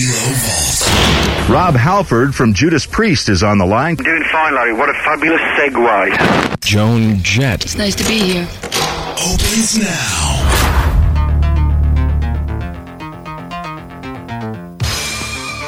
[0.00, 1.50] Kilo Vault.
[1.50, 3.96] Rob Halford from Judas Priest is on the line.
[3.96, 4.72] Doing fine, Larry.
[4.72, 6.60] What a fabulous segue.
[6.64, 7.66] Joan Jett.
[7.66, 8.48] It's nice to be here.
[9.20, 10.38] Opens now.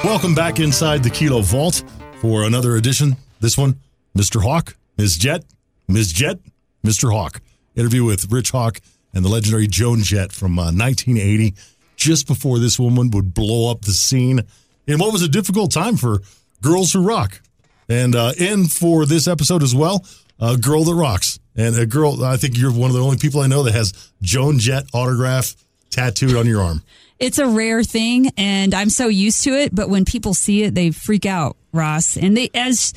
[0.02, 1.84] Welcome back inside the Kilo Vault
[2.22, 3.16] for another edition.
[3.40, 3.80] This one,
[4.16, 4.42] Mr.
[4.42, 5.18] Hawk, Ms.
[5.18, 5.44] Jett,
[5.88, 6.10] Ms.
[6.10, 6.38] Jett,
[6.82, 7.12] Mr.
[7.12, 7.42] Hawk.
[7.76, 8.80] Interview with Rich Hawk
[9.12, 11.54] and the legendary Joan Jett from uh, 1980,
[12.02, 14.40] just before this woman would blow up the scene
[14.88, 16.18] in what was a difficult time for
[16.60, 17.40] girls who rock.
[17.88, 20.04] And uh, and for this episode as well,
[20.40, 21.38] a girl that rocks.
[21.54, 23.93] And a girl, I think you're one of the only people I know that has
[24.22, 25.54] Joan Jett autograph
[25.90, 26.82] tattooed on your arm.
[27.18, 29.72] It's a rare thing, and I'm so used to it.
[29.74, 32.94] But when people see it, they freak out, Ross, and they as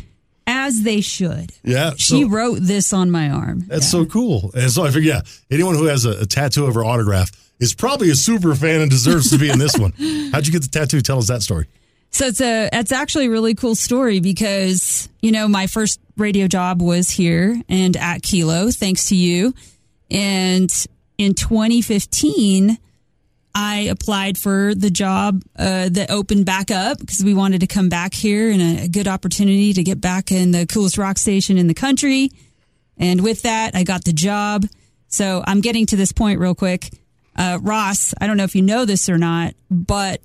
[0.47, 1.51] as they should.
[1.63, 3.65] Yeah, She so- wrote this on my arm.
[3.67, 4.51] That's so cool.
[4.55, 7.73] And so I figure, yeah, anyone who has a, a tattoo of her autograph is
[7.73, 9.91] probably a super fan and deserves to be in this one.
[10.31, 11.01] How'd you get the tattoo?
[11.01, 11.67] Tell us that story.
[12.11, 16.47] So it's a it's actually a really cool story because you know my first radio
[16.47, 19.53] job was here and at Kilo, thanks to you.
[20.09, 20.71] And
[21.17, 22.77] in 2015,
[23.53, 27.89] I applied for the job uh, that opened back up because we wanted to come
[27.89, 31.57] back here and a, a good opportunity to get back in the coolest rock station
[31.57, 32.31] in the country.
[32.97, 34.65] And with that, I got the job.
[35.07, 36.89] So I'm getting to this point real quick.
[37.35, 40.21] Uh, Ross, I don't know if you know this or not, but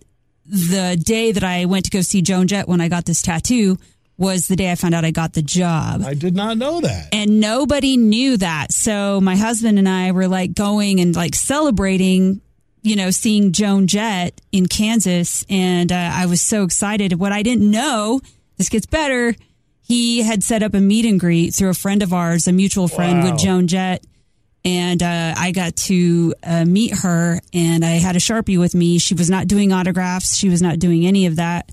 [0.47, 3.79] the day that I went to go see Joan Jett when I got this tattoo
[4.17, 6.03] was the day I found out I got the job.
[6.05, 7.09] I did not know that.
[7.13, 8.71] And nobody knew that.
[8.73, 12.41] So my husband and I were like going and like celebrating,
[12.83, 15.45] you know, seeing Joan Jett in Kansas.
[15.49, 17.15] And uh, I was so excited.
[17.15, 18.21] What I didn't know,
[18.59, 19.35] this gets better.
[19.83, 22.89] He had set up a meet and greet through a friend of ours, a mutual
[22.89, 23.31] friend Wow.
[23.33, 24.05] with Joan Jett.
[24.65, 28.99] And uh, I got to uh, meet her, and I had a sharpie with me.
[28.99, 30.37] She was not doing autographs.
[30.37, 31.71] She was not doing any of that.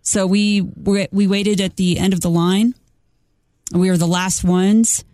[0.00, 2.74] So we were, we waited at the end of the line.
[3.72, 5.04] We were the last ones,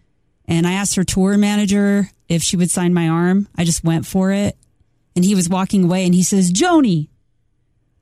[0.46, 3.48] and I asked her tour manager if she would sign my arm.
[3.56, 4.56] I just went for it,
[5.14, 7.08] and he was walking away, and he says, "Joni,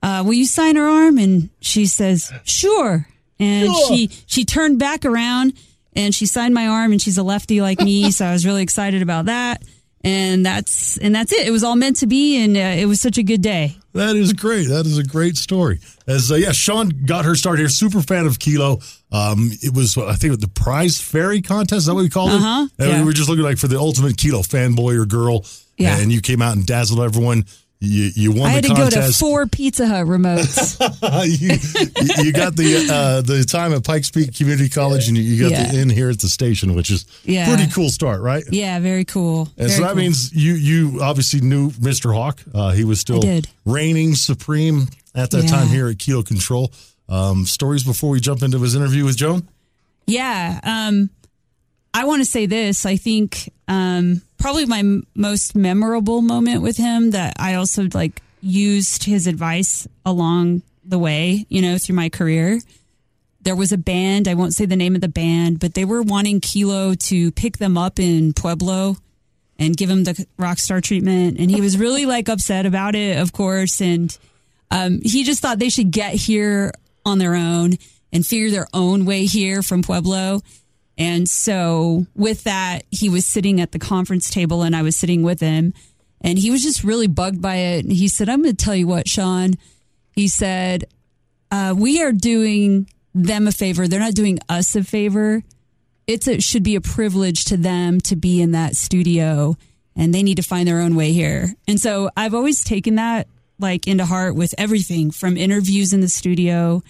[0.02, 3.08] uh, will you sign her arm?" And she says, "Sure."
[3.38, 5.52] And she she turned back around
[5.96, 8.62] and she signed my arm, and she's a lefty like me, so I was really
[8.62, 9.62] excited about that.
[10.04, 11.48] And that's and that's it.
[11.48, 13.76] It was all meant to be, and uh, it was such a good day.
[13.94, 14.68] That is great.
[14.68, 15.80] That is a great story.
[16.06, 17.68] As uh, yeah, Shawn got her start here.
[17.68, 18.78] Super fan of Kilo.
[19.10, 21.78] Um, it was I think the prize fairy contest.
[21.80, 22.82] Is that what we called Uh-huh, it?
[22.84, 22.98] And yeah.
[23.00, 25.44] we were just looking like for the ultimate Kilo fanboy or girl.
[25.76, 25.98] Yeah.
[25.98, 27.46] And you came out and dazzled everyone.
[27.78, 30.78] You, you won I had to go to four Pizza Hut remotes.
[31.26, 35.50] you, you got the uh, the time at Pikes Peak Community College, and you got
[35.50, 35.70] Yeah.
[35.72, 37.46] the in here at the station, which is Yeah.
[37.46, 38.44] pretty cool start, right?
[38.50, 39.42] yeah, very cool.
[39.58, 39.96] And Very so that cool.
[39.96, 42.14] means you you obviously knew Mr.
[42.14, 42.40] Hawk.
[42.54, 43.22] Uh, he was still
[43.66, 45.50] reigning supreme at that Yeah.
[45.50, 46.72] time here at Kilo Control.
[47.10, 49.46] Um, stories before we jump into his interview with Joan.
[50.06, 50.60] Yeah.
[50.62, 51.10] Um,
[51.96, 52.84] I want to say this.
[52.84, 58.20] I think um, probably my m- most memorable moment with him that I also like
[58.42, 62.60] used his advice along the way, you know, through my career.
[63.40, 66.02] There was a band, I won't say the name of the band, but they were
[66.02, 68.98] wanting Kilo to pick them up in Pueblo
[69.58, 71.38] and give him the rock star treatment.
[71.38, 73.80] And he was really like upset about it, of course.
[73.80, 74.16] And
[74.70, 76.72] um, he just thought they should get here
[77.06, 77.78] on their own
[78.12, 80.42] and figure their own way here from Pueblo.
[80.98, 85.22] And so with that, he was sitting at the conference table and I was sitting
[85.22, 85.74] with him
[86.20, 87.84] and he was just really bugged by it.
[87.84, 89.54] And he said, I'm going to tell you what, Shawn,
[90.12, 90.84] he said,
[91.50, 93.86] uh, we are doing them a favor.
[93.86, 95.42] They're not doing us a favor.
[96.06, 99.56] It's a, it should be a privilege to them to be in that studio
[99.94, 101.54] and they need to find their own way here.
[101.66, 103.28] And so I've always taken that
[103.58, 106.82] like into heart with everything from interviews in the studio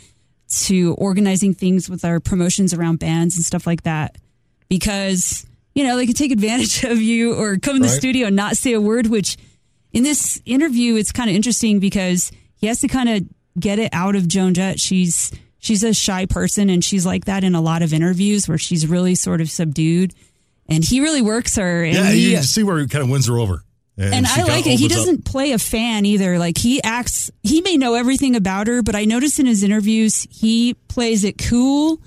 [0.49, 4.17] to organizing things with our promotions around bands and stuff like that
[4.69, 7.97] because you know they could take advantage of you or come in the Right.
[7.97, 9.37] studio and not say a word which
[9.93, 13.23] in this interview it's kind of interesting because he has to kind of
[13.59, 17.43] get it out of Joan Jett she's she's a shy person and she's like that
[17.44, 20.15] in a lot of interviews where she's really sort of subdued
[20.69, 23.26] and he really works her and Yeah, he, you see where he kind of wins
[23.29, 23.62] her over.
[23.98, 24.78] And she I like it.
[24.78, 26.38] He doesn't play a fan either.
[26.38, 30.26] Like he acts, he may know everything about her, but I notice in his interviews,
[30.31, 31.98] he plays it cool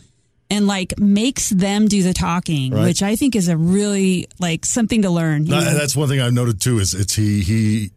[0.51, 2.83] and like makes them do the talking, Right.
[2.85, 5.45] which I think is a really like something to learn.
[5.45, 6.79] No, that's one thing I've noted too.
[6.79, 7.91] Is it's he he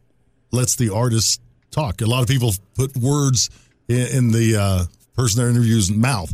[0.52, 1.40] lets the artist
[1.70, 2.00] talk.
[2.02, 3.48] A lot of people put words
[3.88, 4.84] in, in the uh,
[5.16, 6.32] person they're interview's mouth,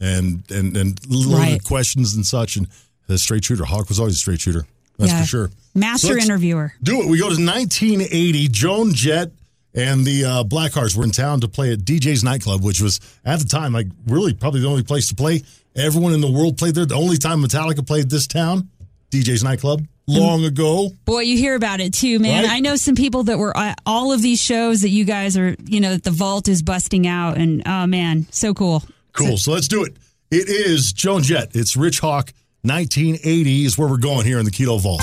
[0.00, 1.64] and and and loaded Right.
[1.64, 2.56] questions and such.
[2.56, 2.66] And
[3.08, 3.64] a straight shooter.
[3.64, 4.66] Hawk was always a straight shooter.
[4.98, 5.20] That's Yeah.
[5.20, 5.50] for sure.
[5.74, 6.74] Master So interviewer.
[6.82, 7.08] Do it.
[7.08, 8.48] We go to 1980.
[8.48, 9.30] Joan Jett
[9.74, 13.38] and the uh, Blackhearts were in town to play at DJ's nightclub, which was at
[13.38, 15.42] the time like really probably the only place to play.
[15.76, 16.86] Everyone in the world played there.
[16.86, 18.68] The only time Metallica played this town,
[19.12, 20.90] DJ's nightclub, long ago.
[21.04, 22.42] Boy, you hear about it too, man.
[22.44, 22.52] Right?
[22.54, 25.54] I know some people that were at all of these shows that you guys are,
[25.64, 28.82] you know, that the vault is busting out, and oh man, so cool.
[29.12, 29.36] Cool.
[29.36, 29.96] So let's do it.
[30.30, 31.54] It is Joan Jett.
[31.54, 32.32] It's Rich Hawk.
[32.68, 35.00] 1980 is where we're going here in the Kilo Vault.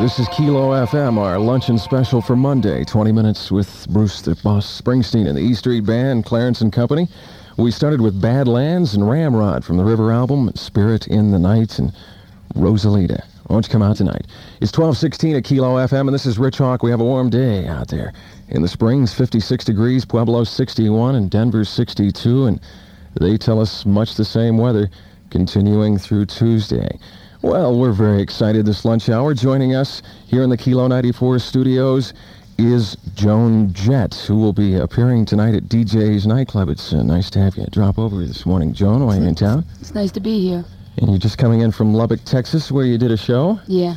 [0.00, 2.82] This is Kilo FM, our luncheon special for Monday.
[2.82, 7.08] 20 minutes with Bruce the Boss Springsteen and the E Street Band, Clarence and Company.
[7.58, 11.92] We started with Badlands and Ramrod from the River album, Spirit in the Night, and
[12.54, 13.22] Rosalita.
[13.48, 14.26] Why don't you come out tonight?
[14.62, 16.82] It's 1216 at Kilo FM, and this is Rich Hawk.
[16.82, 18.14] We have a warm day out there.
[18.48, 22.60] In the Springs, 56 degrees, Pueblo 61, and Denver 62, and
[23.20, 24.88] they tell us much the same weather
[25.36, 26.98] continuing through Tuesday.
[27.42, 29.34] Well, we're very excited this lunch hour.
[29.34, 32.14] Joining us here in the Kilo 94 studios
[32.56, 36.70] is Joan Jett, who will be appearing tonight at DJ's nightclub.
[36.70, 39.66] It's uh, nice to have you drop over this morning, Joan, while you're in town.
[39.78, 40.64] It's nice to be here.
[40.96, 43.60] And you're just coming in from Lubbock, Texas, where you did a show.
[43.66, 43.96] Yeah.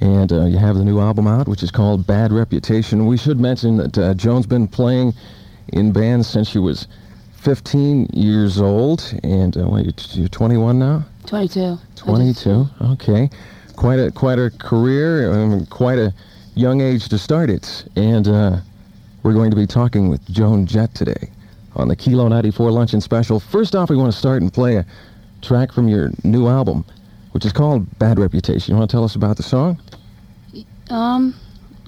[0.00, 3.06] And uh, you have the new album out, which is called Bad Reputation.
[3.06, 5.14] We should mention that uh, Joan's been playing
[5.68, 6.88] in bands since she was
[7.40, 9.14] 15 years old.
[9.22, 11.04] And uh, what, you're- you're 21 now?
[11.26, 11.78] 22.
[11.96, 12.66] 22.
[12.92, 13.30] Okay,
[13.76, 16.12] quite a quite a career, um, quite a
[16.54, 18.56] young age to start it, and uh,
[19.22, 21.30] we're going to be talking with Joan Jett today
[21.76, 23.38] on the Kilo 94 Luncheon Special.
[23.38, 24.86] First off, we want to start and play a
[25.42, 26.84] track from your new album,
[27.32, 28.72] which is called Bad Reputation.
[28.74, 29.78] You want to tell us about the song?
[30.88, 31.34] Um,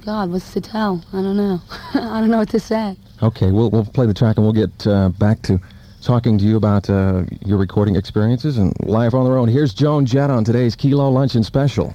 [0.04, 1.04] God, what's to tell?
[1.12, 1.60] I don't know.
[1.94, 2.96] I don't know what to say.
[3.22, 5.60] Okay, we'll we'll play the track and we'll get uh, back to
[6.02, 9.48] talking to you about uh, your recording experiences and life on the road.
[9.48, 11.94] Here's Joan Jett on today's Kilo Luncheon Special.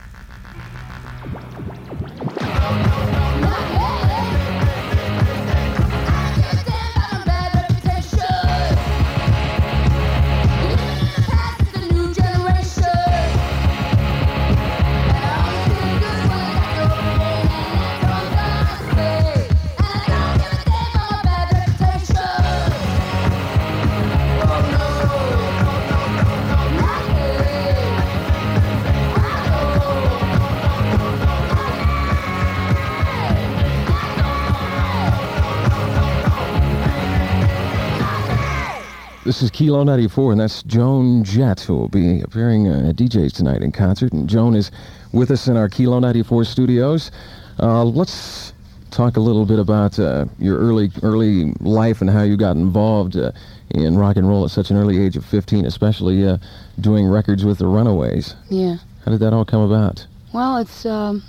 [39.28, 43.34] This is Kilo 94, and that's Joan Jett, who will be appearing uh, at DJ's
[43.34, 44.14] tonight in concert.
[44.14, 44.72] And Joan is
[45.12, 47.12] with us in our Kilo 94 studios.
[47.60, 48.54] Uh, let's
[48.90, 53.18] talk a little bit about uh, your early early life and how you got involved
[53.18, 53.34] uh,
[53.72, 56.38] in rock and roll at such an early age of 15, especially uh,
[56.80, 58.34] doing records with the Runaways.
[58.48, 58.78] Yeah.
[59.04, 60.08] How did that all come about?
[60.32, 61.22] Well, it's um,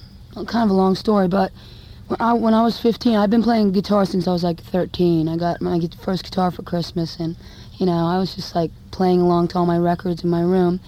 [0.47, 1.51] kind of a long story, but
[2.07, 5.29] when I, when I was 15, I've been playing guitar since I was like 13.
[5.29, 7.37] I got my first guitar for Christmas, and
[7.79, 10.81] you know, I was just like playing along to all my records in my room.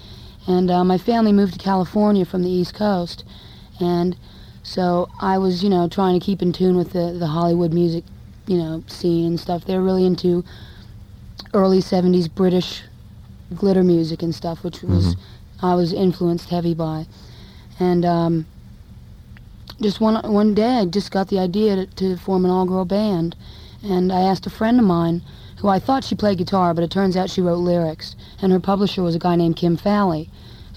[0.47, 3.23] And uh, my family moved to California from the East Coast,
[3.79, 4.17] and
[4.63, 8.03] so I was, you know, trying to keep in tune with the the Hollywood music,
[8.47, 9.65] you know, scene and stuff.
[9.65, 10.43] They're really into
[11.53, 12.81] early 70s British
[13.55, 15.15] glitter music and stuff, which was
[15.61, 17.05] I was influenced heavy by.
[17.79, 18.45] And um,
[19.79, 23.35] just one one day, I just got the idea to, to form an all-girl band,
[23.83, 25.21] and I asked a friend of mine,
[25.61, 28.59] who I thought she played guitar, but it turns out she wrote lyrics, and her
[28.59, 30.27] publisher was a guy named Kim Fowley,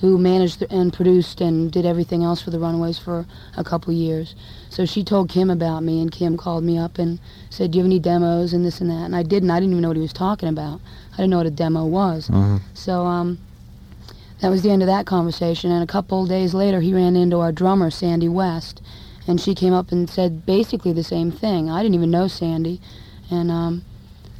[0.01, 3.25] who managed and produced and did everything else for the Runaways for
[3.57, 4.35] a couple years.
[4.69, 7.83] So she told Kim about me, and Kim called me up and said, "Do you
[7.85, 9.51] have any demos and this and that?" And I didn't.
[9.51, 10.81] I didn't even know what he was talking about.
[11.15, 12.29] I didn't know what a demo was.
[12.75, 13.39] So um,
[14.41, 15.71] that was the end of that conversation.
[15.71, 18.83] And a couple days later, he ran into our drummer, Sandy West,
[19.27, 21.71] and she came up and said basically the same thing.
[21.71, 22.83] I didn't even know Sandy,
[23.31, 23.85] and um,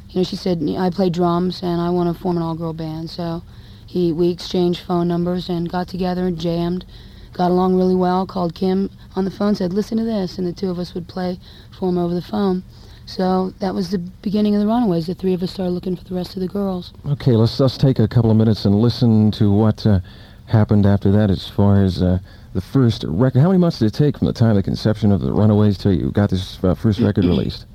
[0.09, 3.09] you know, she said I play drums and I want to form an all-girl band.
[3.09, 3.43] So
[3.85, 6.85] he we exchanged phone numbers and got together and jammed.
[7.33, 8.25] Got along really well.
[8.25, 11.07] Called Kim on the phone, said, "Listen to this," and the two of us would
[11.07, 11.37] play
[11.77, 12.63] for him over the phone.
[13.05, 15.07] So that was the beginning of the Runaways.
[15.07, 16.93] The three of us started looking for the rest of the girls.
[17.05, 19.99] Okay, let's let's take a couple of minutes and listen to what uh,
[20.47, 22.19] happened after that as far as uh,
[22.53, 23.39] the first record.
[23.41, 25.77] How many months did it take from the time of the conception of the Runaways
[25.77, 27.65] till you got this uh, first record released?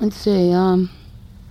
[0.00, 0.52] Let's see.
[0.52, 0.88] Um,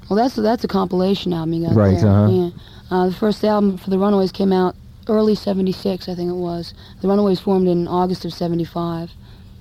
[0.09, 2.07] well, that's that's a compilation album you got Right, there.
[2.09, 2.31] uh-huh.
[2.31, 2.49] Yeah.
[2.91, 4.75] Uh, the first album for the Runaways came out
[5.07, 6.73] early '76, I think it was.
[7.01, 9.11] The Runaways formed in August of '75.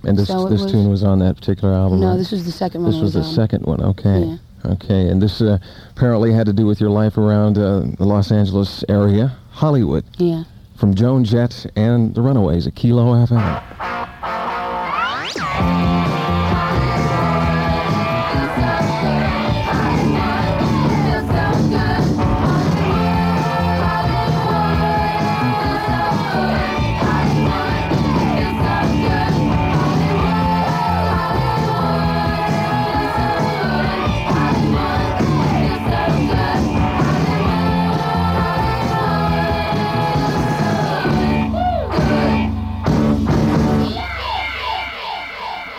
[0.04, 2.00] And this So this was- tune was on that particular album.
[2.00, 2.16] No, right?
[2.16, 2.92] this was the second one.
[2.92, 3.34] This was the album.
[3.34, 3.80] second one.
[3.82, 4.24] Okay.
[4.24, 4.36] Yeah.
[4.72, 5.58] Okay, and this uh,
[5.96, 10.44] apparently had to do with your life around uh, the Los Angeles area, Hollywood, Yeah.
[10.76, 13.62] from Joan Jett and the Runaways at Kilo FM.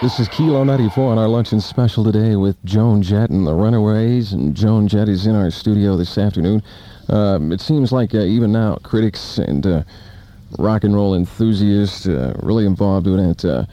[0.01, 4.31] This is Kilo 94 on our luncheon special today with Joan Jett and the Runaways.
[4.31, 6.63] And Joan Jett is in our studio this afternoon.
[7.09, 9.83] Um, it seems like uh, even now, critics and uh,
[10.57, 13.65] rock and roll enthusiasts uh, really involved in it uh,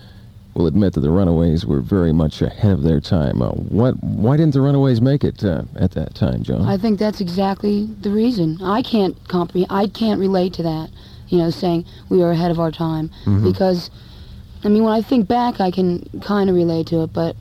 [0.54, 3.40] will admit that the Runaways were very much ahead of their time.
[3.40, 4.02] Uh, what?
[4.02, 6.62] Why didn't the Runaways make it uh, at that time, Joan?
[6.62, 8.58] I think that's exactly the reason.
[8.60, 9.70] I can't comprehend.
[9.70, 10.90] I can't relate to that.
[11.28, 13.10] You know, saying we were ahead of our time
[13.42, 13.90] because,
[14.66, 17.12] I mean, when I think back, I can kind of relate to it.
[17.12, 17.36] But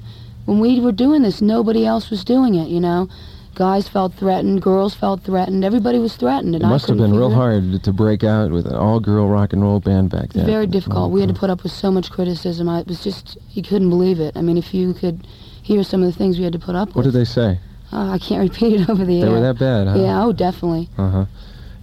[0.46, 2.67] when we were doing this, nobody else was doing it.
[2.67, 3.10] You know,
[3.55, 7.15] guys felt threatened, girls felt threatened, everybody was threatened, and it I must have been
[7.15, 10.46] real hard to break out with an all-girl rock and roll band back then.
[10.46, 11.12] Very difficult.
[11.12, 12.70] We had to put up with so much criticism.
[12.70, 14.38] I, it was just you couldn't believe it.
[14.38, 15.25] I mean, if you could
[15.63, 16.98] hear some of the things we had to put up with.
[16.98, 17.58] What did they say?
[17.91, 19.25] uh, I can't repeat it over the They air.
[19.25, 19.98] They were that bad, huh?
[20.00, 20.24] Yeah.
[20.24, 20.89] Oh, definitely.
[20.96, 21.25] Uh huh.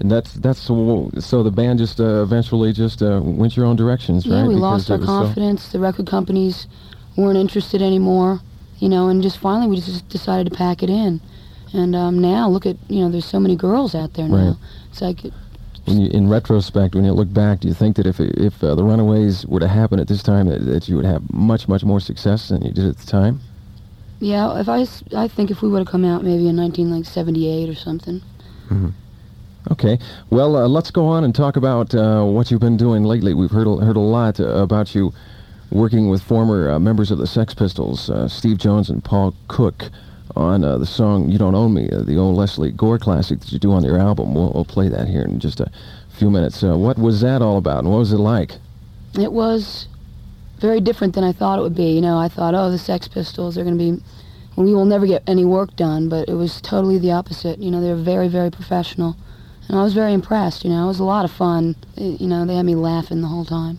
[0.02, 3.76] And that's that's so so the band just uh, eventually just uh, went your own
[3.76, 4.38] directions, right?
[4.38, 5.68] Yeah, we Because lost our was so- confidence.
[5.68, 6.66] The record companies
[7.16, 8.40] weren't interested anymore,
[8.80, 11.21] you know, and just finally we just decided to pack it in.
[11.73, 14.37] And um, now look at you know, there's so many girls out there now.
[14.49, 14.56] Right.
[14.90, 18.54] It's like you, in retrospect, when you look back, do you think that if if
[18.64, 21.68] uh, the Runaways were to happen at this time, that, that you would have much
[21.68, 23.40] much more success than you did at the time?
[24.18, 24.85] yeah, if I
[25.16, 28.21] I think if we would have come out maybe in 1978 or something.
[29.71, 29.99] Okay.
[30.31, 33.33] Well, uh, let's go on and talk about uh, what you've been doing lately.
[33.33, 35.12] We've heard a, heard a lot about you
[35.71, 39.90] working with former uh, members of the Sex Pistols, uh, Steve Jones and Paul Cook,
[40.35, 43.52] on uh, the song "You Don't Own Me," uh, the old Lesley Gore classic that
[43.52, 44.35] you do on your album.
[44.35, 45.71] We'll, we'll play that here in just a
[46.09, 46.62] few minutes.
[46.62, 48.52] What was that all about, and what was it like?
[49.19, 49.88] It was
[50.59, 51.92] very different than I thought it would be.
[51.92, 54.02] You know, I thought, oh, the Sex Pistols are going to be,
[54.57, 56.09] we will never get any work done.
[56.09, 57.59] But it was totally the opposite.
[57.59, 59.16] You know, they were very, very professional,
[59.69, 60.64] and I was very impressed.
[60.64, 61.75] You know, it was a lot of fun.
[61.97, 63.78] It- you know, they had me laughing the whole time.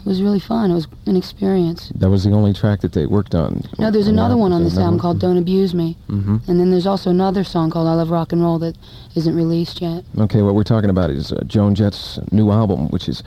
[0.00, 0.70] It was really fun.
[0.70, 1.90] It was an experience.
[1.94, 3.62] That was the only track that they worked on.
[3.78, 5.30] No, there's another one on this album called Don't.
[5.36, 8.42] "Don't Abuse Me," hmm and then there's also another song called "I Love Rock and
[8.42, 8.76] Roll" that
[9.14, 10.04] isn't released yet.
[10.18, 13.22] Okay, what we're talking about is uh, Joan Jett's new album, which is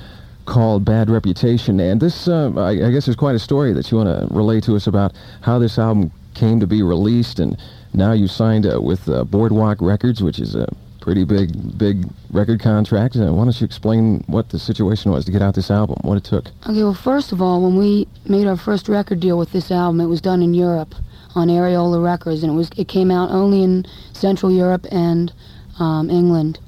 [0.45, 1.79] called Bad Reputation.
[1.79, 4.61] And this, uh, I, I guess, is quite a story that you want to relay
[4.61, 7.39] to us about how this album came to be released.
[7.39, 7.57] And
[7.93, 10.67] now you signed uh, with uh, Boardwalk Records, which is a
[11.07, 13.15] pretty big, big record contract.
[13.15, 16.17] Uh, why don't you explain what the situation was to get out this album, what
[16.17, 16.47] it took?
[16.67, 20.01] Okay, well, first of all, when we made our first record deal with this album,
[20.01, 20.93] it was done in Europe
[21.33, 25.31] on Ariola Records, and it was it came out only in Central Europe and
[25.79, 26.59] um, England,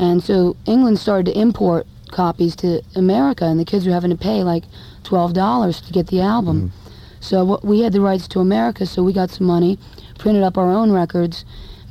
[0.00, 4.16] and so England started to import copies to America, and the kids were having to
[4.16, 4.64] pay like
[5.04, 6.72] twelve dollars to get the album.
[7.20, 9.78] So what, we had the rights to America, so we got some money,
[10.18, 11.44] printed up our own records,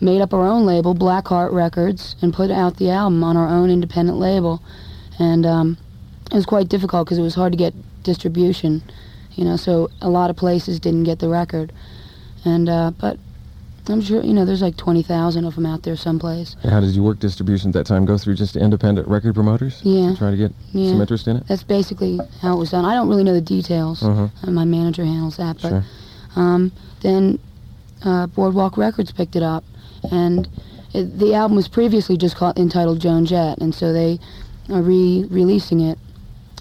[0.04, 3.70] made up our own label, Blackheart Records, and put out the album on our own
[3.70, 4.62] independent label,
[5.20, 5.46] and.
[5.46, 5.78] Um,
[6.32, 8.82] it was quite difficult because it was hard to get distribution,
[9.34, 9.56] you know.
[9.56, 11.72] So a lot of places didn't get the record,
[12.44, 13.20] and uh, but
[13.88, 16.56] I'm sure you know there's like twenty thousand of them out there someplace.
[16.64, 18.06] How did you work distribution at that time?
[18.06, 19.80] Go through just independent record promoters?
[19.84, 20.12] Yeah.
[20.12, 20.92] To try to get Yeah.
[20.92, 21.44] some interest in it?
[21.48, 22.84] That's basically how it was done.
[22.86, 24.02] I don't really know the details.
[24.02, 24.30] Uh-huh.
[24.42, 25.84] Uh, my manager handles that, but Sure.
[26.36, 27.38] um, then
[28.04, 29.64] uh, Boardwalk Records picked it up,
[30.12, 30.48] and
[30.94, 34.20] it, the album was previously just called entitled Joan Jett, and so they
[34.70, 35.98] are re-releasing it,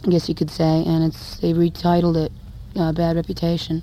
[0.04, 2.32] I guess you could say, and it's they retitled it
[2.76, 3.82] uh, Bad Reputation.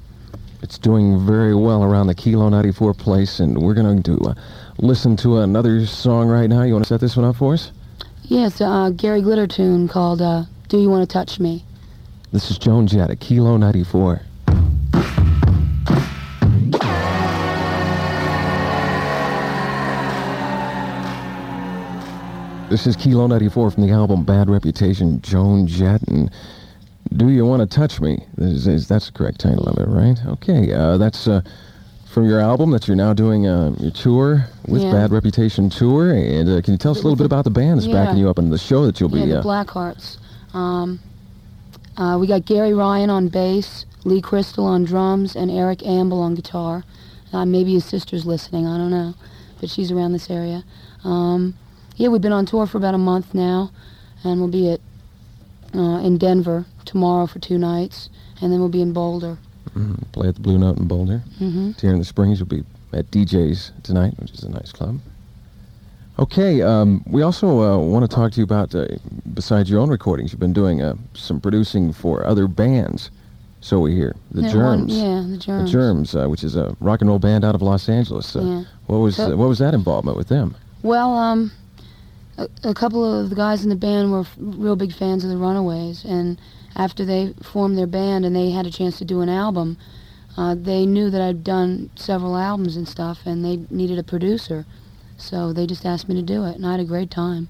[0.62, 4.34] It's doing very well around the Kilo 94 place, and we're going to uh,
[4.78, 6.64] listen to another song right now.
[6.64, 7.72] You want to set this one up for us?
[8.24, 11.64] Yeah, a uh, Gary Glitter tune called uh, Do You Want to Touch Me?
[12.32, 14.22] This is Joan Jett at Kilo 94.
[22.70, 26.30] This is Kilo 94 from the album Bad Reputation, Joan Jett, and
[27.18, 28.24] Do You Want to Touch Me?
[28.38, 30.16] Is, is, that's the correct title of it, right?
[30.28, 31.42] Okay, uh, that's uh,
[32.06, 34.92] from your album that you're now doing uh, your tour with Yeah.
[34.92, 36.12] Bad Reputation Tour.
[36.14, 38.06] And uh, can you tell us a little bit about the band that's Yeah.
[38.06, 39.20] backing you up and the show that you'll be...
[39.22, 40.18] Yeah, the uh, Blackhearts.
[40.54, 41.00] Um,
[41.98, 46.36] uh, we got Gary Ryan on bass, Lee Crystal on drums, and Eric Ambel on
[46.36, 46.84] guitar.
[47.34, 49.16] Uh, maybe his sister's listening, I don't know,
[49.60, 50.64] but she's around this area.
[51.04, 51.56] Um,
[52.00, 53.72] yeah, we've been on tour for about a month now,
[54.24, 54.80] and we'll be at
[55.76, 58.10] uh, in Denver tomorrow for two nights,
[58.42, 59.38] and then we'll be in Boulder.
[59.76, 61.20] Mhm, play at the Blue Note in Boulder.
[61.38, 62.64] hmm Here in the Springs, we'll be
[62.94, 65.00] at DJ's tonight, which is a nice club.
[66.18, 68.88] Okay, um, we also uh, want to talk to you about, uh,
[69.34, 73.12] besides your own recordings, you've been doing uh, some producing for other bands.
[73.62, 74.94] So we hear the Germs.
[74.98, 75.72] one- yeah, the The Germs.
[75.72, 78.36] Germs, uh, which is a rock and roll band out of Los Angeles.
[78.36, 78.64] Uh, Yeah.
[78.88, 80.56] What was So- uh, what was that involvement with them?
[80.82, 81.52] Well, um,
[82.64, 85.30] a, a couple of the guys in the band were f- real big fans of
[85.30, 86.40] the Runaways, and
[86.76, 89.78] after they formed their band and they had a chance to do an album,
[90.38, 94.66] uh, they knew that I'd done several albums and stuff, and they needed a producer,
[95.18, 97.50] so they just asked me to do it, and I had a great time.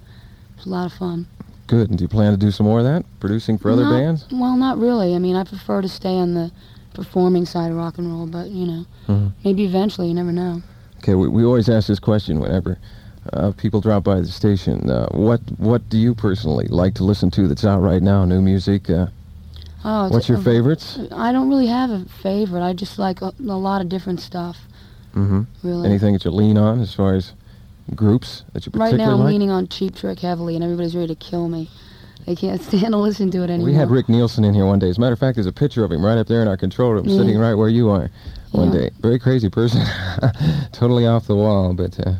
[0.53, 1.27] It was a lot of fun.
[1.67, 1.89] Good.
[1.89, 3.05] And do you plan to do some more of that?
[3.19, 4.25] Producing for other Not- bands?
[4.31, 5.13] Well, not really.
[5.13, 6.51] I mean, I prefer to stay on the
[6.95, 9.31] performing side of rock and roll, but you know, Mhm.
[9.45, 10.07] maybe eventually.
[10.07, 10.63] You never know.
[10.97, 12.79] Okay, we, we always ask this question whenever
[13.33, 14.89] uh, people drop by the station.
[14.89, 18.25] Uh, what what do you personally like to listen to that's out right now?
[18.25, 18.89] New music?
[18.89, 19.07] Uh,
[19.85, 20.99] Oh, what's your favorites?
[21.09, 22.61] I don't really have a favorite.
[22.61, 24.57] I just like a, a lot of different stuff.
[25.13, 25.87] hmm Really.
[25.87, 27.31] Anything that you lean on as far as
[27.95, 29.31] groups that you Right particularly now, I'm like?
[29.31, 31.69] leaning on Cheap Trick heavily, and everybody's ready to kill me.
[32.25, 33.67] They can't stand to listen to it anymore.
[33.67, 34.89] We had Rick Nielsen in here one day.
[34.89, 36.57] As a matter of fact, there's a picture of him right up there in our
[36.57, 37.15] control room, Yeah.
[37.17, 38.09] sitting right where you are
[38.51, 38.79] one Yeah.
[38.81, 38.89] day.
[38.99, 39.81] Very crazy person.
[40.73, 42.15] totally off the wall, but uh,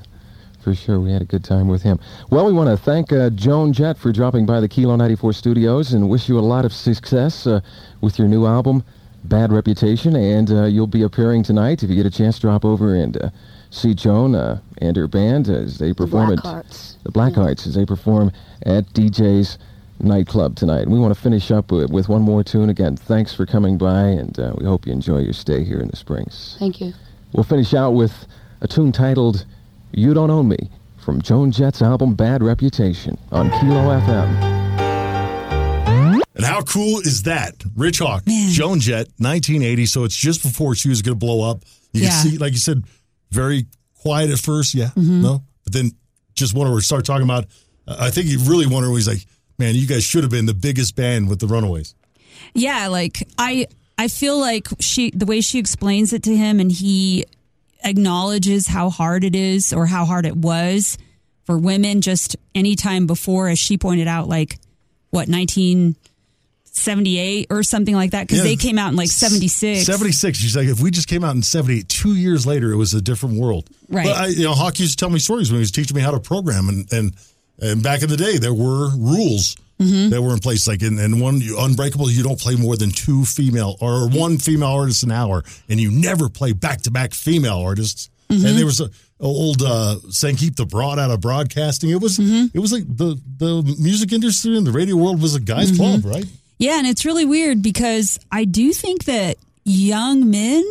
[0.69, 1.99] for sure we had a good time with him.
[2.29, 5.93] Well, we want to thank uh, Joan Jett for dropping by the Kilo 94 studios
[5.93, 7.61] and wish you a lot of success uh,
[8.01, 8.83] with your new album,
[9.23, 10.15] Bad Reputation.
[10.15, 11.81] And uh, you'll be appearing tonight.
[11.81, 13.31] If you get a chance, drop over and uh,
[13.71, 17.01] see Joan uh, and her band as they the perform at Blackhearts.
[17.01, 19.57] the Blackhearts as they perform at DJ's
[19.99, 20.83] nightclub tonight.
[20.83, 22.69] And we want to finish up with, with one more tune.
[22.69, 25.87] Again, thanks for coming by, and uh, we hope you enjoy your stay here in
[25.87, 26.57] the Springs.
[26.59, 26.93] Thank you.
[27.33, 28.27] We'll finish out with
[28.61, 29.47] a tune titled
[29.91, 30.57] You Don't Own Me
[31.03, 34.59] from Joan Jett's album Bad Reputation on Kilo FM.
[36.35, 37.55] And how cool is that?
[37.75, 38.49] Rich Hawk, Man.
[38.51, 39.85] Joan Jett, 1980.
[39.87, 41.63] So it's just before she was going to blow up.
[41.91, 42.09] You Yeah.
[42.09, 42.83] can see, like you said,
[43.31, 43.65] very
[43.95, 44.73] quiet at first.
[44.73, 44.87] Yeah.
[44.95, 45.21] Mm-hmm.
[45.21, 45.43] No.
[45.65, 45.91] But then
[46.35, 47.45] just want to start talking about,
[47.87, 49.25] uh, I think you really wonder, he's like,
[49.57, 51.93] man, you guys should have been the biggest band with the Runaways.
[52.53, 56.71] Yeah, like I I feel like she the way she explains it to him and
[56.71, 57.25] he
[57.83, 60.97] acknowledges how hard it is or how hard it was
[61.45, 64.59] for women just any time before as she pointed out like
[65.11, 68.43] what 1978 or something like that cuz Yeah.
[68.43, 69.85] they came out in like 76.
[69.85, 70.37] 76.
[70.37, 73.01] She's like, if we just came out in 78, two years later, it was a
[73.01, 73.69] different world.
[73.87, 74.05] Right.
[74.05, 76.01] But I, you know, Hawk used to tell me stories when he was teaching me
[76.01, 76.69] how to program.
[76.69, 77.13] And, and,
[77.61, 80.09] and back in the day, there were rules Mm-hmm.
[80.09, 80.67] that were in place.
[80.67, 84.37] Like in, in one, you, Unbreakable, you don't play more than two female or one
[84.37, 85.41] female artist an hour.
[85.69, 88.09] And you never play back to back female artists.
[88.29, 88.45] Mm-hmm.
[88.45, 88.89] And there was a,
[89.21, 91.91] old uh, saying, keep the broad out of broadcasting.
[91.91, 92.47] It was, Mm-hmm.
[92.53, 96.01] it was like the, the music industry and the radio world was a guy's Mm-hmm.
[96.01, 96.25] club, right?
[96.57, 100.61] Yeah, and it's really weird because I do think that young men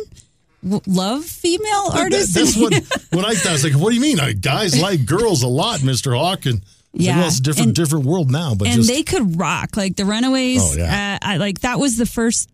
[0.85, 2.35] love female That- artists.
[2.35, 2.73] that's what
[3.11, 4.19] when I thought I was like, what do you mean?
[4.39, 6.61] Guys like girls a lot, Mister Hawk, and
[6.93, 8.55] it's like, Yeah, well, it's a different and- different world now.
[8.55, 10.61] But and just they could rock like the Runaways.
[10.61, 11.19] Oh, yeah.
[11.21, 12.49] uh, I, like that was the first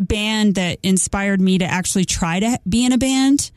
[0.00, 3.50] band that inspired me to actually try to be in a band,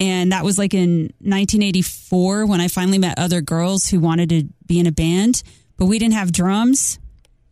[0.00, 4.44] and that was like in 1984 when I finally met other girls who wanted to
[4.66, 5.42] be in a band,
[5.76, 6.98] but we didn't have drums,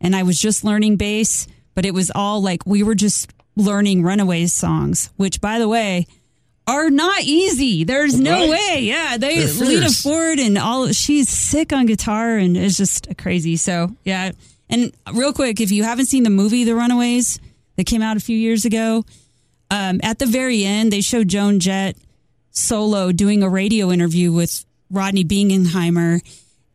[0.00, 1.46] and I was just learning bass.
[1.74, 6.06] But it was all like we were just learning Runaways songs, which by the way.
[6.66, 7.84] Are not easy.
[7.84, 8.48] There's no Right.
[8.50, 8.80] way.
[8.84, 9.90] Yeah, they Lita.
[9.92, 10.90] Ford and all.
[10.92, 13.56] She's sick on guitar and it's just crazy.
[13.56, 14.32] So yeah.
[14.70, 17.38] And real quick, if you haven't seen the movie The Runaways
[17.76, 19.04] that came out a few years ago,
[19.70, 21.96] um, at the very end they show Joan Jett
[22.50, 26.20] solo doing a radio interview with Rodney Bingenheimer,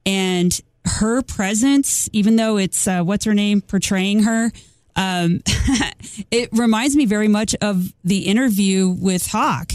[0.06, 4.52] and her presence, even though it's uh, what's her name portraying her.
[4.96, 5.42] Um,
[6.32, 9.72] it reminds me very much of the interview with Hawk.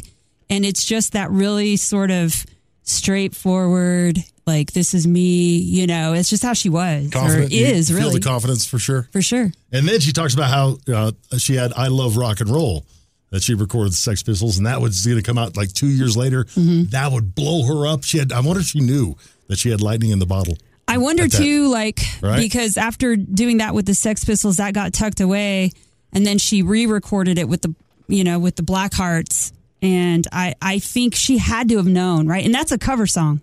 [0.51, 2.45] And it's just that really sort of
[2.83, 7.51] straightforward, like, this is me, you know, it's just how she was confident.
[7.51, 9.09] or You is feel really the confidence for sure.
[9.13, 9.51] for sure.
[9.73, 12.85] And then she talks about how uh, she had "I Love Rock and Roll"
[13.31, 15.89] that she recorded the Sex Pistols, and that was going to come out like two
[15.89, 16.45] years later.
[16.45, 16.91] Mm-hmm.
[16.91, 18.05] That would blow her up.
[18.05, 18.33] She had.
[18.33, 19.17] I wonder if she knew
[19.49, 20.59] that she had lightning in the bottle.
[20.87, 22.41] I wonder too, like, Right?
[22.41, 25.71] because after doing that with the Sex Pistols, that got tucked away,
[26.13, 27.75] and then she re-recorded it with the,
[28.07, 32.27] you know, with the Black Hearts, and I, I think she had to have known,
[32.29, 32.45] right?
[32.45, 33.41] And that's a cover song.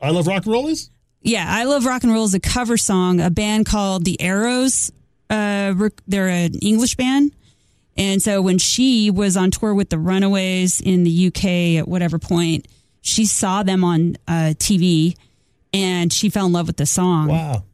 [0.00, 0.90] "I Love Rock and Roll" is.
[1.22, 3.20] Yeah, I love rock and roll is a cover song.
[3.20, 4.92] A band called the Arrows.
[5.28, 7.32] Uh, rec- they're an English band,
[7.96, 12.18] and so when she was on tour with the Runaways in the UK at whatever
[12.20, 12.66] point,
[13.02, 15.16] she saw them on uh, TV,
[15.78, 17.28] and she fell in love with the song.
[17.28, 17.64] Wow.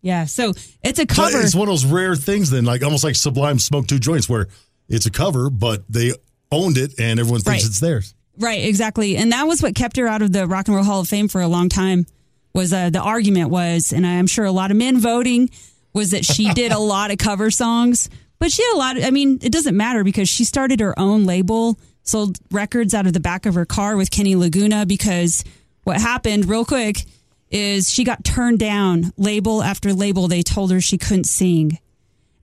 [0.00, 0.50] Yeah, so
[0.82, 1.40] it's a So cover.
[1.40, 4.46] It's one of those rare things, then, like almost like Sublime "Smoke Two Joints," where
[4.88, 6.12] it's a cover, but they
[6.52, 7.68] owned it, and everyone thinks Right.
[7.68, 8.14] it's theirs.
[8.38, 9.16] Right, exactly.
[9.16, 11.26] And that was what kept her out of the Rock and Roll Hall of Fame
[11.28, 12.06] for a long time.
[12.54, 15.50] Was uh, the argument was, and I'm sure a lot of men voting
[15.92, 18.96] was that she did a lot of cover songs, but she had a lot.
[18.96, 23.06] Of, I mean, it doesn't matter because she started her own label, sold records out
[23.08, 24.86] of the back of her car with Kenny Laguna.
[24.86, 25.42] Because
[25.82, 27.04] what happened, real quick,
[27.50, 30.28] is she got turned down label after label.
[30.28, 31.78] They told her she couldn't sing.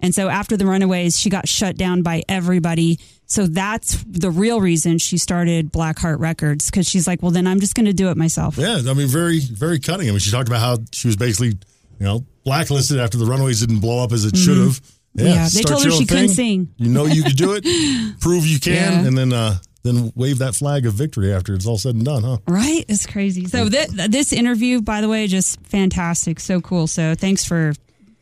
[0.01, 2.99] And so after the Runaways, she got shut down by everybody.
[3.27, 7.59] So that's the real reason she started Blackheart Records because she's like, well, then I'm
[7.59, 8.57] just going to do it myself.
[8.57, 10.07] Yeah, I mean, very, very cutting.
[10.07, 13.61] I mean, she talked about how she was basically, you know, blacklisted after the Runaways
[13.61, 14.81] didn't blow up as it should have.
[14.81, 15.27] Yeah, Mm-hmm.
[15.27, 16.73] Yeah, they told her she couldn't sing.
[16.75, 17.63] You know you could do it.
[18.19, 19.07] prove you can, Yeah.
[19.07, 22.23] and then uh, then wave that flag of victory after it's all said and done,
[22.23, 22.39] huh?
[22.47, 22.83] Right?
[22.89, 23.45] It's crazy.
[23.45, 26.39] So th- this interview, by the way, just fantastic.
[26.39, 26.87] So cool.
[26.87, 27.73] So thanks for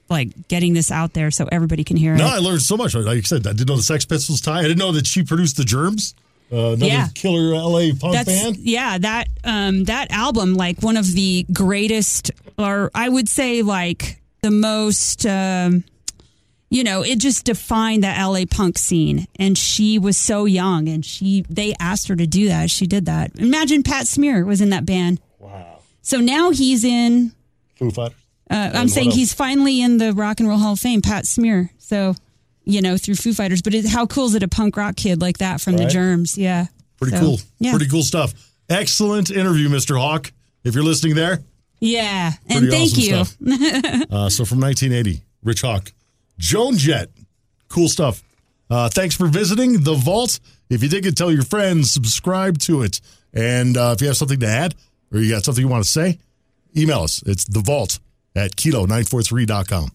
[0.09, 2.27] like getting this out there so everybody can hear No, it.
[2.29, 2.93] No, I learned so much.
[2.93, 4.59] Like I said, I didn't know the Sex Pistols tie.
[4.59, 6.13] I didn't know that she produced the Germs,
[6.51, 7.07] uh, another Yeah.
[7.15, 8.57] killer LA punk That's band.
[8.57, 14.21] yeah, that um that album like one of the greatest or I would say like
[14.41, 15.85] the most um
[16.73, 21.05] you know, it just defined the LA punk scene and she was so young and
[21.05, 22.69] she they asked her to do that.
[22.71, 23.31] She did that.
[23.37, 25.19] Imagine Pat Smear was in that band.
[25.39, 25.79] Wow.
[26.01, 27.31] So now he's in
[27.75, 28.17] Foo Fighters.
[28.49, 29.15] uh, I'm saying else?
[29.15, 31.69] he's finally in the Rock and Roll Hall of Fame, Pat Smear.
[31.77, 32.15] So,
[32.65, 33.61] you know, through Foo Fighters.
[33.61, 36.37] But it, how cool is it a punk rock kid like that from the Germs?
[36.37, 36.65] Yeah.
[36.99, 37.39] Pretty So, cool.
[37.59, 37.71] Yeah.
[37.71, 38.33] Pretty cool stuff.
[38.69, 39.99] Excellent interview, Mr.
[39.99, 40.31] Hawk.
[40.63, 41.43] If you're listening there,
[41.79, 42.31] Yeah.
[42.49, 43.15] And thank you.
[44.09, 45.91] uh, so from 1980, Rich Hawk,
[46.43, 47.09] Joan Jett,
[47.69, 48.21] cool stuff.
[48.69, 50.41] Uh, thanks for visiting the vault.
[50.69, 52.99] If you dig it, tell your friends, subscribe to it,
[53.33, 54.75] and uh, if you have something to add
[55.13, 56.19] or you got something you want to say,
[56.75, 57.23] email us.
[57.25, 57.99] It's the vault
[58.35, 59.91] at kilo943.com.